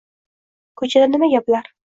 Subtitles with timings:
[0.81, 1.63] Ko'chada nima gapla?